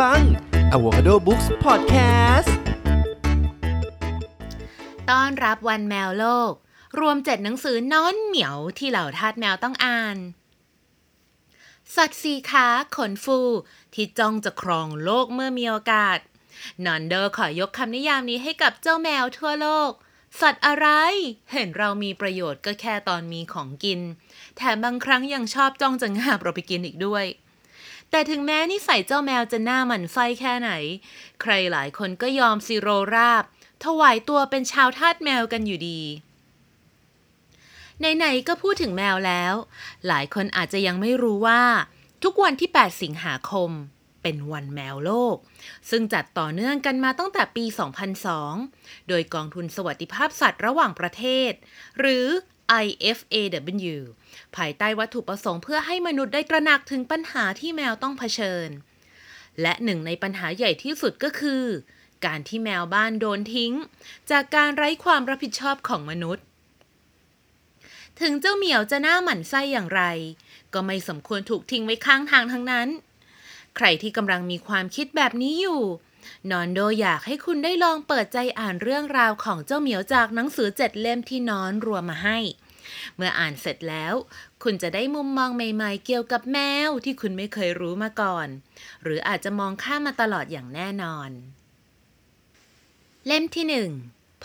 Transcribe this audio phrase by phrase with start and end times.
[0.00, 0.22] ฟัง
[0.74, 2.50] Avocado Books Podcast
[5.10, 6.52] ต้อนรับวันแมวโลก
[7.00, 10.16] รวมเจ็ดหนังสือนอนเหมียวที่เหล่าทาสแมวต้องอ่าน
[11.96, 12.66] สัตว์สีขา
[12.96, 13.38] ขนฟู
[13.94, 16.18] ที่จ้องจะครองโลกเมื่อมีโอกาส
[16.84, 19.90] นอนเดอร์ขอยกคำนิยามนี้ให้กับเจ้าแมวทั่วโลก
[20.40, 20.86] สัตว์อะไร
[21.52, 24.00] เห็นเรามีประโยชน์ก็แค่ตอนมีของกิน
[24.56, 27.26] แถมบางครั้งยังชอบจ้องจะงาบเราไปกินอีกด้วย
[28.10, 30.70] แต่ถึงแม้นิสัยเจ้าแมวจะหน้าหมันไสแค่ไหน
[31.40, 33.44] ใครหลายคนก็ยอมซิโรราบ
[33.84, 36.00] ถวายตัวเป็นชาวทาสแมวกันอยู่ดี
[38.16, 39.54] ไหนๆก็พูดถึงแมวแล้ว
[40.06, 41.62] หลายคนอาจจะยังไม่รู้ว่า
[42.24, 43.70] ทุกวันที่ 8 สิงหาคม
[44.22, 45.36] เป็นวันแมวโลก
[45.90, 47.64] ซึ่งจัดต่อเนื่องกันมาตั้งแต่ปี
[48.36, 51.52] 2002 โดยกองทุนสวัสดิภาพสัตว์ระหว่างประเทศ
[51.98, 52.26] หรือ
[52.84, 53.96] IFAW
[54.56, 58.68] ภายใต้วัตถุประสงค์เพื่อให้มนุษย์ได้ตระหนักถึงปัญหาที่แมวต้องเผชิญ
[59.62, 61.64] และหนึ่งในปัญหาใหญ่ที่สุดก็คือ
[62.26, 63.72] การที่แมวบ้านโดนทิ้ง
[64.30, 66.44] จากการไร้ความรับผิดชอบของมนุษย์
[68.20, 70.02] ถึงเจ้าเหมียวจะหน้าหมันไส้อย่างไร
[70.74, 72.88] ก็ไม่สมควรถูกทิ้งไว้ข้างทางทั้งนั้น
[73.76, 75.82] ใครที่กำลังมีความคิดแบบนี้อยู่
[76.50, 82.38] นอนโดอยากให้คุณได้ลองเปิดใจอ่านเรื่องราวของเจ้าเหมียวจากหนังสือเจ็ดเล่มที่นอนรวมมาให้
[83.16, 84.14] เมื่ออ่านเสร็จแล้ว
[84.62, 88.48] คุณจะได้มุมมองใหม่ๆ เกี่ยวกับแมวที่คุณไม่เคยรู้มาก่อน
[89.02, 91.30] หรืออาจจะมองข้ามมาตลอดอย่างแน่นอน
[93.26, 93.90] เล่มที่หนึ่ง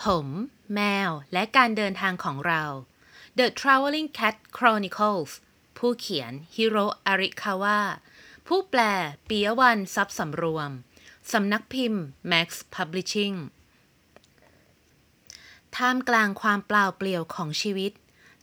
[0.02, 0.26] ผม
[0.74, 2.62] แมว และการเดินทางของเรา
[3.38, 5.32] The Traveling Cat Chronicles
[5.78, 7.80] ผู้เขียนฮิโรอาริคาวะ
[8.46, 8.80] ผู้แปล
[9.28, 10.70] ปิยวันทรัพย์สำรวม
[11.32, 13.36] สำนักพิมพ์ Max Publishing
[15.76, 17.92] ท่ามกลางความเปล่าเปลี่ยวของชีวิต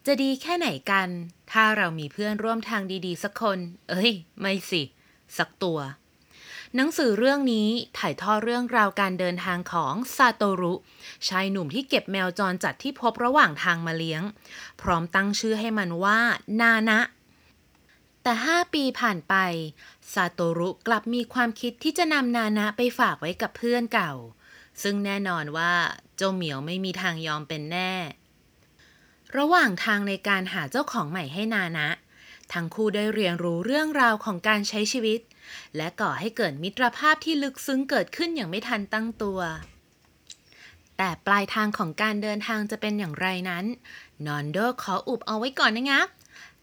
[0.05, 1.09] จะดีแค่ไหนกัน
[1.51, 3.59] ถ้าเรามีเพื่อนร่วมทางดีๆ สักคน
[3.89, 4.81] เอ้ย ไม่สิ
[5.37, 5.79] สักตัว
[6.75, 10.73] หนังสือเรื่องนี้ถ่ายทอดเรื่องราวการเดินทางของซาโตรุ
[11.28, 14.23] ชายหนุ่มที่เก็บแมวจรจัดที่พบระหว่างทางมาเลี้ยง
[14.81, 16.19] พร้อมตั้งชื่อให้มันว่า
[16.61, 16.99] นานะ
[18.23, 19.35] แต่ห้าปีผ่านไป
[20.13, 24.13] ซาโตรุกลับมีความคิดที่จะนำนานะไปฝากไว้กับเพื่อนเก่า
[24.83, 25.73] ซึ่งแน่นอนว่า
[26.17, 27.91] เจ้าเหมียวไม่มีทางยอมเป็นแน่
[29.38, 31.89] ระหว่างทางในการหาเจ้าของใหม่ให้นานะ
[32.53, 35.19] ทั้งคู่ได้เรียนรู้เรื่องราวของการใช้ชีวิต
[35.75, 39.39] และก่อให้เกิดมิตรภาพที่ลึกซึ้งเกิดขึ้นอย่างไม่ทันตั้งตัว
[40.97, 43.66] แต่ปลายทางของการเดินทางจะเป็นอย่างไรนั้น
[44.25, 46.07] นอนโดขออุบเอาไว้ก่อนนะงับ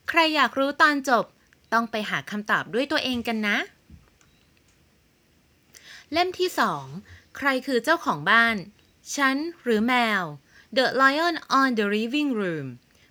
[0.09, 1.25] ใครอยากรู้ตอนจบ
[1.73, 3.57] ต้องไปหาคำตอบด้วยตัวเองกันนะ
[6.13, 6.85] เล่มที่สอง
[7.37, 8.57] ใครคือเจ้าของบ้าน
[9.15, 10.23] ฉันหรือแมว
[10.73, 12.67] The Lion on the Living Room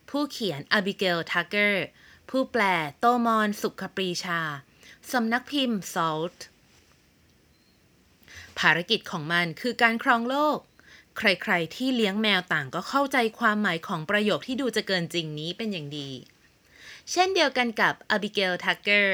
[0.09, 1.75] ผู้เขียน Abigail Tucker
[2.29, 2.63] ผู้แปล
[2.99, 4.41] โตมอน สุขปรีชา
[5.11, 6.39] สำนักพิมพ์ Salt
[8.59, 10.57] ภารกิจของมันคือการครองโลก
[11.17, 16.09] ใครๆ ที่เลี้ยงแมวต่างก็เข้าใจความหมายของประโยคที่ดูจะเกินจริงนี้เป็นอย่างดี
[17.11, 19.07] เช่นเดียวกันกับ Abigail Tucker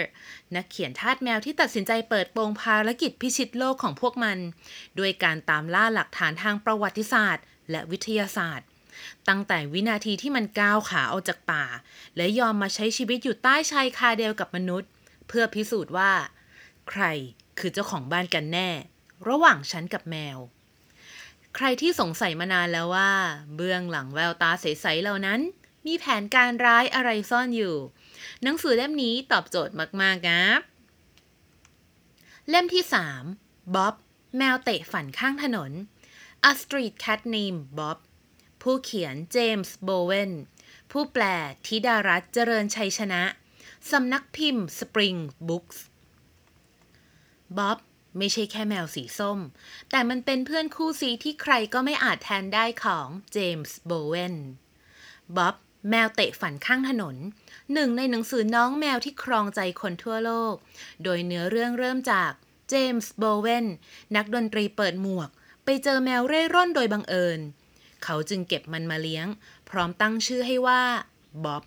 [0.55, 4.37] นักเขียนทาสแมวที่ตัดสินใจเปิดโปงภารกิจพิชิตโลกของพวกมัน
[4.99, 8.67] ด้วยการตามล่าหลักฐานทางประวัติศาสตร์ และวิทยาศาสตร์
[9.27, 11.65] ตั้งแต่วินาทีที่มันก้าวขาออกจากป่า
[12.17, 14.89] และยอมมาใช้ชีวิตอยู่ใต้ชายคาเดียวกับมนุษย์
[15.27, 16.11] เพื่อพิสูจน์ว่า
[16.89, 17.03] ใคร
[17.59, 18.69] คือเจ้าของบ้านกันแน่
[19.27, 20.37] ระหว่างฉันกับแมว
[21.55, 23.11] ใครที่สงสัยมานานแล้วว่า
[23.55, 25.39] เบื้องหลังแววตาใสๆเหล่านั้น
[25.85, 27.75] มีแผนการร้ายอะไรซ่อนอยู่
[28.43, 30.59] หนังสือเล่มนี้ตอบโจทย์มากๆครับ
[32.49, 32.83] เล่มที่
[33.27, 33.95] 3 บ๊อบ
[34.37, 35.71] แมวเตะฝันข้างถนน
[36.51, 37.97] A Street Cat Named Bob
[38.61, 40.31] ผู้เขียนเจมส์โบเวน
[40.91, 41.23] ผู้แปล
[41.65, 43.23] ธิดารัตเจริญชัยชนะ
[43.91, 45.77] สำนักพิมพ์ Spring Books
[47.57, 47.77] บ๊อบ
[48.17, 49.39] ไม่ใช่แค่แมวสีส้ม
[49.89, 54.35] แต่มันเป็นเพื่อนคู่ซีที่ใครก็ไม่อาจแทนได้ของเจมส์โบเวน
[55.35, 55.55] บ๊อบ
[55.89, 57.15] แมวเตะฝันข้างถนน
[57.73, 60.55] หนึ่งในหนังสือน้องแมวที่ครองใจคนทั่วโลก
[61.03, 62.31] โดยเนื้อเรื่องเริ่มจาก
[62.69, 63.65] เจมส์โบเวน
[64.15, 65.31] นักดนตรีเปิดหมวก
[65.65, 67.39] ไปเจอแมวเร่ร่อนโดยบังเอิญ
[68.03, 69.27] เขาจึงเก็บมันมาเลี้ยง
[69.69, 70.83] พร้อมตั้งชื่อให้ว่า
[71.45, 71.63] บ๊อบ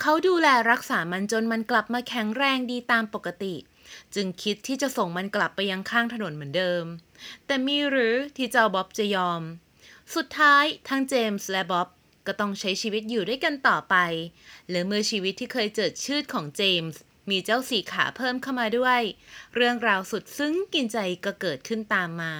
[0.00, 3.54] เขาดูแลรักษามันจนมันกลับมาแข็งแรงดีตามปกติ
[4.14, 6.84] จึงคิดที่จะส่งมันกลับไปยังข้างถนนเหมือนเดิม
[7.46, 9.42] แต่มีหรือที่เจ้าบ๊อบจะยอม
[10.14, 11.88] สุดท้ายทั้งเจมส์และบ๊อบ
[12.26, 13.96] ก็ต้องใช้ชีวิตอยู่ด้วยกันต่อไป
[14.70, 17.00] และเมื่อชีวิตที่เคยเจิดชืดของเจมส์
[17.30, 19.00] มีเจ้าสีขาเพิ่มเข้ามาด้วย
[19.54, 22.34] เรื่องราวสุดซึ้งกินใจก็เกิดขึ้นตามมา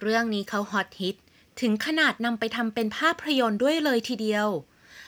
[0.00, 1.16] เรื่องนี้เขาฮอตฮิต
[1.60, 4.48] ถึงขนาดนำไปทำเป็นภาพยนตร์ด้วยเลยทีเดียว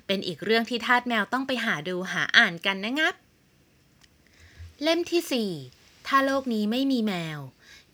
[0.06, 3.14] เป็นอีกเรื่องที่ทาสแมวต้องไปหาดูหาอ่านกันนะครับ
[4.82, 7.38] เล่มที่ 4 ถ้าโลกนี้ไม่มีแมว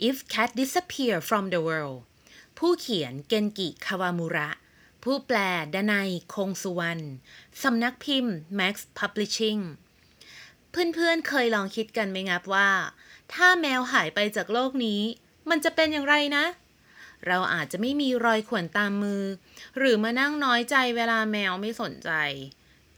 [0.09, 1.99] if cat disappear from the world
[2.59, 4.51] ผู้เขียนเกนกิคาวามุระ
[5.03, 5.39] ผู้แปล
[5.75, 7.03] ดนัยคงสุวรรณ
[7.63, 9.63] สำนักพิมพ์ Max Publishing
[10.71, 12.71] เพื่อนๆเคยลองคิดกันไหมงับว่า
[13.33, 15.01] ถ้าแมวหายไปจากโลกนี้
[15.51, 16.45] มันจะเป็นอย่างไรนะ
[17.27, 19.23] เราอาจจะไม่มีรอยข่วนตามมือ
[19.79, 22.11] หรือมานั่งน้อยใจเวลาแมวไม่สนใจ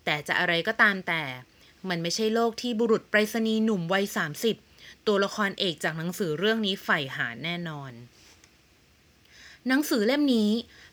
[0.04, 1.22] แต่จะอะไรก็ตามแต่
[1.88, 4.04] มันไม่ใช่โลกที่บุรุษไปรษณีย์หนุ่มวัย
[4.56, 7.92] 30 ตัวละครเอกจากหนังสือเรื่องนี้ใฝ่หาแน่นอน
[9.68, 10.50] หนังสือเล่มนี้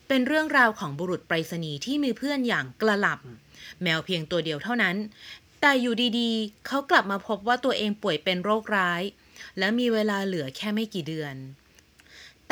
[0.08, 4.96] เป็นเรื่องราวของบุรุษไปรษณีย์ที่มีเพื่อนอย่างกระหล่ำแมวเพียงตัวเดียวเท่านั้น
[5.60, 9.02] แต่อยู่ดีๆ เขากลับมาพบว่าตัวเองป่วยเป็นโรคร้าย
[9.58, 11.36] และมีเวลาเหลือแค่ไม่กี่เดือน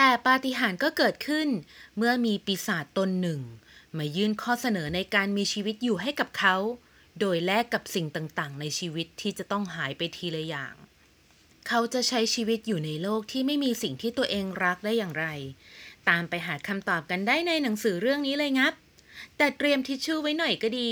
[0.02, 1.48] แต่ปาฏิหาริย์ก็เกิดขึ้น
[1.96, 3.40] เมื่อมีปีศาจตนหนึ่ง
[3.98, 6.56] มายื่นข้อเสนอในการมีชีวิตอยู่ให้กับเขา
[7.20, 10.74] โดยแลกกับสิ่งต่างๆ ในชีวิตที่จะต้องหายไปทีละอย่าง
[11.68, 15.26] เขาจะใช้ชีวิตอยู่ในโลกที่ไม่มีสิ่งที่ตัวเองรักได้อย่างไร
[16.08, 18.74] ตามไปหาคำตอบกันได้ในหนังสือเรื่องนี้เลยงับ
[19.36, 20.90] แต่เตรียมทิชชู่ไว้หน่อยก็ดี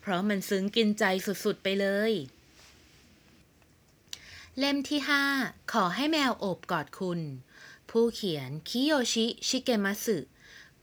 [0.00, 2.12] เพราะมันซึ้งกินใจสุดๆไปเลย
[4.58, 5.00] เล่มที่
[5.36, 7.20] 5 ขอให้แมวโอบกอดคุณ
[8.00, 10.18] ผู้เขียนคิโยชิ ชิเกมัสึ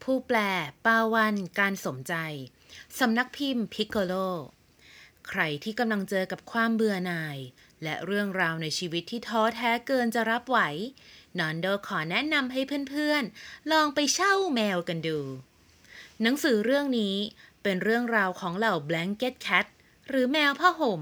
[0.04, 0.38] ผู้แปล
[0.86, 2.14] ปาวันการสมใจ
[3.00, 4.14] สำนักพิมพ์พิกโกโล
[5.28, 7.38] ใครที่กำลังเจอกับความเบื่อหน่าย
[7.84, 10.60] และเรื่องราวในชีวิตที่ท้อแท้เกินจะรับไหว
[11.40, 15.20] นอนโดขอแนะนำให้เพื่อนๆ ลองไปเช่าแมวกันดู
[16.22, 17.16] หนังสือเรื่องนี้
[17.64, 19.66] เป็นเรื่องราวของเหล่า blanket cat
[20.10, 21.02] หรือแมวผ้าห่ม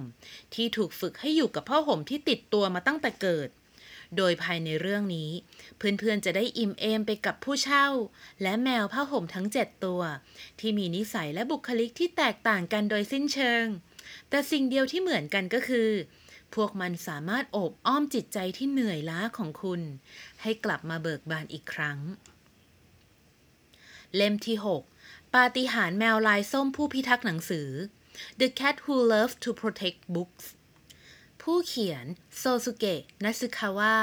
[0.53, 3.49] ที่ถูกฝึกให้อยู่กับผ้าห่มที่ติดตัวมาตั้งแต่เกิด
[4.17, 5.31] โดยภายในเรื่องนี้
[5.77, 7.87] เพื่อนๆจะได้อิ่มเอมไปกับผู้เช่า
[8.41, 10.01] และแมวผ้าห่มทั้ง 7 ตัว
[10.59, 13.65] ที่มีนิสัยและบุคลิกที่แตกต่างกันโดยสิ้นเชิง
[14.29, 15.89] แต่สิ่งเดียวที่เหมือนกันก็คือ
[16.55, 19.81] พวกมันสามารถโอบอ้อมจิตใจที่เหนื่อยล้าของคุณ
[20.41, 21.99] ให้กลับมาเบิกบานอีกครั้ง
[24.15, 24.57] เล่มที่
[24.95, 27.69] 6 ปาฏิหาริย์แมวลายส้มผู้พิทักษ์หนังสือ
[28.39, 30.45] The Cat Who Loves to Protect Books
[31.41, 32.05] ผู้เขียน
[32.37, 33.95] โซซุเกะนัสึคาวะ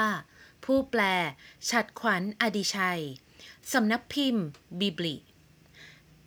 [0.65, 1.01] ผู้แปล
[1.69, 3.01] ฉัดขวัญอดิชัย
[3.73, 4.45] สำนักพิมพ์
[4.79, 5.15] บิบลิ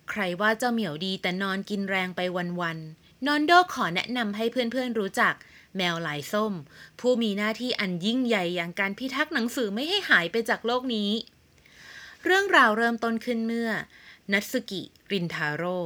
[0.09, 2.21] ใครว่าเจ้าเหมียวดีแต่นอนกินแรงไป
[2.61, 5.33] วันๆนอนโดขอแนะนำให้เพื่อนๆรู้จัก
[5.75, 6.53] แมวลายส้ม
[6.99, 11.11] ผู้มีหน้าที่อันยิ่งใหญ่อย่างการพิทักษ์หนังสือไม่ให้หายไปจากโลกนี้
[12.23, 13.69] เรื่องราวเริ่มต้นขึ้นเมื่อ
[14.31, 14.81] นัตสึกิ
[15.11, 15.79] รินทาโร่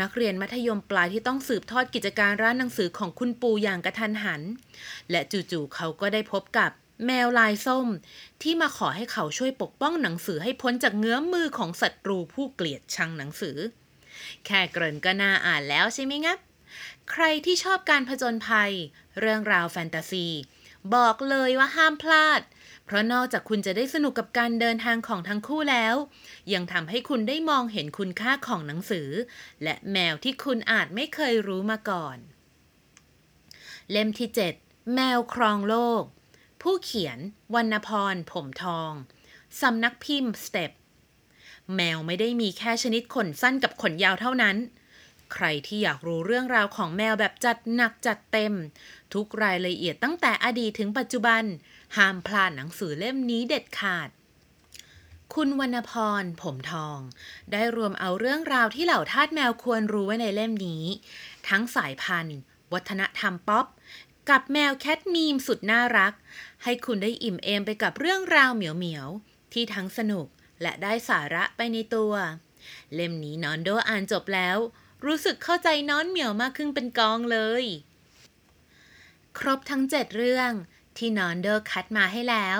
[0.00, 4.42] นักเรียนมัธยมปลายที่ต้องสืบทอดกิจการร้านหนังสือของคุณปู่อย่างกระทันหัน
[5.10, 6.70] และจู่ๆเขาก็ได้พบกับ
[7.06, 7.86] แมวลายส้ม
[8.42, 13.56] ที่มาขอให้เขาช่วยปกป้องหนังสือให้พ้นจากเงื้อมมือของศัตรูผู้เกลียดชังหนังสือ
[14.46, 16.38] แค่เกริ่นก็น่าอ่านแล้วใช่ไหมงับ
[17.10, 18.72] ใครที่ชอบการผจญภัย
[19.20, 20.26] เรื่องราวแฟนตาซี
[20.94, 22.40] บอกเลยว่าห้ามพลาด
[22.84, 25.94] เพราะนอกจากคุณจะได้สนุกกับการเดินทางของทั้งคู่แล้ว
[26.52, 29.08] ยังทำให้คุณได้มองเห็นคุณค่าของหนังสือ
[29.62, 32.18] และแมวที่คุณอาจไม่เคยรู้มาก่อน
[33.90, 34.28] เล่มที่
[34.60, 36.02] 7 แมวครองโลก
[36.62, 37.18] ผู้เขียน
[37.54, 38.92] วรรณพร ผมทอง
[39.60, 40.72] สำนักพิมพ์สเต็ป
[41.74, 44.56] แมวไม่ได้มีแค่ชนิดขนสั้นกับขนยาวเท่านั้น
[45.32, 48.52] ใครที่อยากรู้เรื่องราวของแมวแบบจัดหนักจัดเต็ม
[49.14, 51.42] ทุกรายละเอียดตั้งแต่อดีตถึงปัจจุบัน
[51.96, 54.08] ห้ามพลาดหนังสือเล่มนี้เด็ดขาด
[55.34, 56.98] คุณวรรณพร ผมทอง
[57.52, 60.84] ได้รวมเอาเรื่องราวที่เหล่าทาสแมวควรรู้ไว้ในเล่มนี้
[61.48, 62.38] ทั้งสายพันธุ์
[62.72, 63.66] วัฒนธรรมป๊อป
[64.30, 66.12] กับแมวแคทมีมสุดน่ารัก
[66.62, 69.08] ให้คุณได้อิ่มเอมไปกับเรื่องราวเหมียวเหมียว
[69.52, 70.26] ที่ทั้งสนุก
[70.62, 72.12] และได้สาระไปในตัว
[72.94, 74.58] เล่มนี้นอนโดอ่านจบแล้ว
[75.04, 77.64] รู้สึกเข้าใจน้อนเหมียวมากขึ้นเป็นกองเลย
[79.38, 80.52] ครบทั้ง7เรื่อง
[80.96, 82.58] ที่นอนเดอร์คัดมาให้แล้ว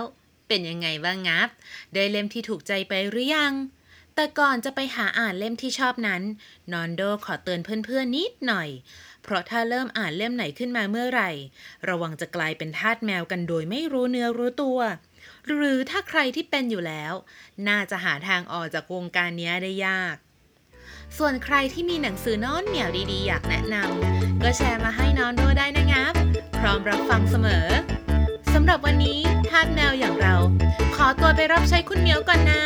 [0.49, 1.49] เป็นยังไงบ้างงับ
[1.95, 3.55] ได้เล่มที่ถูกใจไปหรือยัง
[4.15, 6.23] แต่ก่อนจะไปหาอ่านเล่มที่ชอบนั้น
[6.73, 8.69] นอนโดขอเตือนเพื่อนๆนิดหน่อย
[9.23, 11.31] เพราะถ้าเริ่มอ่านเล่มไหนขึ้นมาเมื่อไหร่
[11.89, 14.79] ระวังจะกลายเป็นทาสแมวกันโดยไม่รู้เนื้อรู้ตัว
[15.49, 17.13] หรือถ้าใครที่เป็นอยู่แล้ว
[17.69, 20.17] น่าจะหาทางออกจากวงการนี้ได้ยาก
[21.19, 26.15] ส่วนใครที่มีหนังสือนอนเหนียวดีๆ อยากแนะนำก็แชร์มาให้นอนโดได้นะงับ
[26.59, 27.67] พร้อมรับฟังเสมอ
[28.55, 30.37] สำหรับวันนี้ทาสแมวอย่างเรา
[30.97, 32.63] ขอตัวไปรับใช้คุณเหมียวก่อนนะ